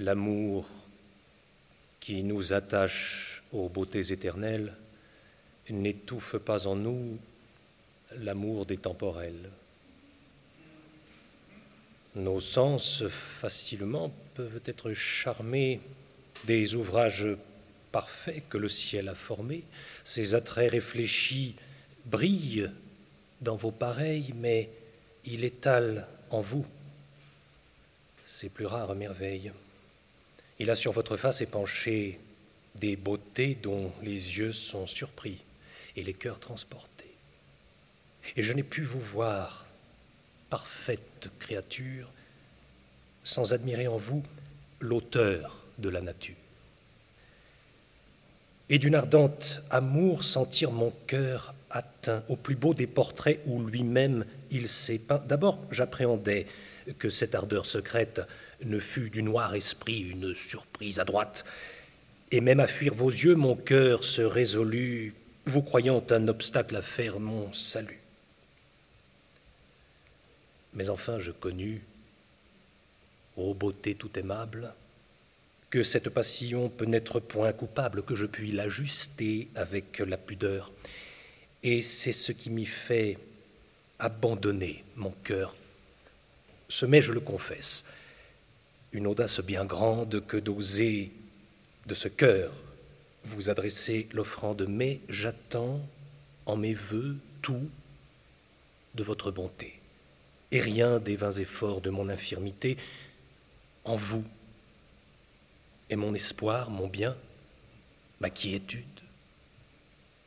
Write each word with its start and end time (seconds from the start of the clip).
l'amour 0.00 0.68
qui 2.00 2.22
nous 2.22 2.52
attache 2.52 3.42
aux 3.52 3.68
beautés 3.68 4.12
éternelles 4.12 4.72
n'étouffe 5.70 6.36
pas 6.38 6.66
en 6.66 6.74
nous 6.74 7.18
l'amour 8.18 8.66
des 8.66 8.76
temporels. 8.76 9.50
Nos 12.16 12.40
sens 12.40 13.04
facilement 13.08 14.12
peuvent 14.34 14.60
être 14.64 14.92
charmés 14.94 15.80
des 16.44 16.74
ouvrages 16.74 17.28
parfaits 17.92 18.42
que 18.48 18.58
le 18.58 18.68
ciel 18.68 19.08
a 19.08 19.14
formés, 19.14 19.62
ces 20.04 20.34
attraits 20.34 20.72
réfléchis 20.72 21.54
brillent 22.06 22.70
dans 23.40 23.56
vos 23.56 23.70
pareils, 23.70 24.32
mais 24.36 24.70
il 25.24 25.44
étale 25.44 26.06
en 26.30 26.40
vous 26.40 26.66
ses 28.26 28.48
plus 28.48 28.66
rares 28.66 28.94
merveilles. 28.94 29.52
Il 30.60 30.68
a 30.68 30.76
sur 30.76 30.92
votre 30.92 31.16
face 31.16 31.40
épanché 31.40 32.20
des 32.74 32.94
beautés 32.94 33.56
dont 33.62 33.90
les 34.02 34.38
yeux 34.38 34.52
sont 34.52 34.86
surpris 34.86 35.38
et 35.96 36.02
les 36.02 36.12
cœurs 36.12 36.38
transportés. 36.38 37.10
Et 38.36 38.42
je 38.42 38.52
n'ai 38.52 38.62
pu 38.62 38.82
vous 38.82 39.00
voir, 39.00 39.64
parfaite 40.50 41.30
créature, 41.38 42.10
sans 43.24 43.54
admirer 43.54 43.88
en 43.88 43.96
vous 43.96 44.22
l'auteur 44.80 45.64
de 45.78 45.88
la 45.88 46.02
nature. 46.02 46.36
Et 48.68 48.78
d'une 48.78 48.94
ardente 48.94 49.62
amour 49.70 50.24
sentir 50.24 50.72
mon 50.72 50.92
cœur 51.06 51.54
atteint 51.70 52.22
au 52.28 52.36
plus 52.36 52.54
beau 52.54 52.74
des 52.74 52.86
portraits 52.86 53.40
où 53.46 53.64
lui-même 53.64 54.26
il 54.50 54.68
s'est 54.68 54.98
peint. 54.98 55.22
D'abord, 55.26 55.58
j'appréhendais 55.70 56.46
que 56.98 57.08
cette 57.08 57.34
ardeur 57.34 57.66
secrète 57.66 58.20
ne 58.64 58.78
fût 58.78 59.10
du 59.10 59.22
noir 59.22 59.54
esprit 59.54 60.00
une 60.00 60.34
surprise 60.34 60.98
à 60.98 61.04
droite, 61.04 61.44
et 62.30 62.40
même 62.40 62.60
à 62.60 62.66
fuir 62.66 62.94
vos 62.94 63.08
yeux, 63.08 63.34
mon 63.34 63.56
cœur 63.56 64.04
se 64.04 64.22
résolut, 64.22 65.14
vous 65.46 65.62
croyant 65.62 66.04
un 66.10 66.28
obstacle 66.28 66.76
à 66.76 66.82
faire 66.82 67.18
mon 67.18 67.52
salut. 67.52 68.00
Mais 70.74 70.90
enfin 70.90 71.18
je 71.18 71.32
connus, 71.32 71.82
ô 73.36 73.54
beauté 73.54 73.94
tout 73.94 74.16
aimable, 74.18 74.72
que 75.70 75.82
cette 75.82 76.08
passion 76.08 76.68
peut 76.68 76.84
n'être 76.84 77.20
point 77.20 77.52
coupable, 77.52 78.02
que 78.02 78.16
je 78.16 78.26
puis 78.26 78.52
l'ajuster 78.52 79.48
avec 79.54 79.98
la 80.00 80.16
pudeur. 80.16 80.72
Et 81.62 81.80
c'est 81.80 82.12
ce 82.12 82.32
qui 82.32 82.50
m'y 82.50 82.66
fait 82.66 83.18
abandonner 83.98 84.84
mon 84.96 85.10
cœur. 85.24 85.54
Ce 86.70 86.86
mais, 86.86 87.02
je 87.02 87.12
le 87.12 87.18
confesse, 87.18 87.84
une 88.92 89.08
audace 89.08 89.40
bien 89.40 89.64
grande 89.64 90.24
que 90.24 90.36
d'oser 90.36 91.10
de 91.86 91.94
ce 91.94 92.06
cœur 92.06 92.52
vous 93.24 93.50
adresser 93.50 94.08
l'offrande, 94.12 94.66
mais 94.68 95.00
j'attends 95.08 95.80
en 96.46 96.56
mes 96.56 96.72
voeux 96.72 97.18
tout 97.42 97.68
de 98.94 99.02
votre 99.02 99.32
bonté, 99.32 99.80
et 100.52 100.60
rien 100.60 101.00
des 101.00 101.16
vains 101.16 101.32
efforts 101.32 101.80
de 101.80 101.90
mon 101.90 102.08
infirmité, 102.08 102.76
en 103.84 103.96
vous 103.96 104.24
est 105.90 105.96
mon 105.96 106.14
espoir, 106.14 106.70
mon 106.70 106.86
bien, 106.86 107.16
ma 108.20 108.30
quiétude. 108.30 108.84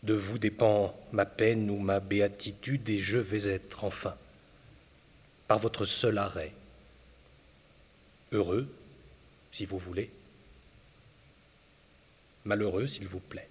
De 0.04 0.14
vous 0.14 0.38
dépend 0.38 0.94
ma 1.14 1.26
peine 1.26 1.70
ou 1.70 1.80
ma 1.80 2.02
béatitude, 2.02 2.90
et 2.90 3.00
je 3.00 3.18
vais 3.18 3.48
être 3.50 3.86
enfin, 3.86 4.16
par 5.48 5.60
votre 5.60 5.86
seul 5.86 6.18
arrêt, 6.18 6.54
heureux, 8.32 8.68
si 9.52 9.66
vous 9.66 9.78
voulez, 9.78 10.12
malheureux, 12.46 12.88
s'il 12.88 13.08
vous 13.08 13.20
plaît. 13.20 13.50